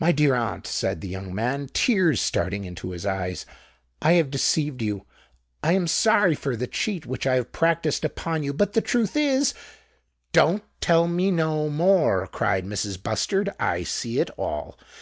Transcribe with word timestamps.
"My 0.00 0.12
dear 0.12 0.34
aunt," 0.34 0.66
said 0.66 1.02
the 1.02 1.08
young 1.10 1.34
man, 1.34 1.68
tears 1.74 2.22
starting 2.22 2.64
into 2.64 2.92
his 2.92 3.04
eyes, 3.04 3.44
"I 4.00 4.12
have 4.12 4.30
deceived 4.30 4.80
you! 4.80 5.04
I 5.62 5.72
am 5.74 5.86
sorry 5.88 6.34
for 6.34 6.56
the 6.56 6.66
cheat 6.66 7.04
which 7.04 7.26
I 7.26 7.34
have 7.34 7.52
practised 7.52 8.02
upon 8.02 8.42
you: 8.44 8.54
but 8.54 8.72
the 8.72 8.80
truth 8.80 9.14
is——" 9.14 9.52
"Don't 10.32 10.64
tell 10.80 11.06
me 11.06 11.30
no 11.30 11.68
more!" 11.68 12.28
cried 12.28 12.64
Mrs. 12.64 13.02
Bustard. 13.02 13.52
"I 13.60 13.82
see 13.82 14.20
it 14.20 14.30
all. 14.38 14.78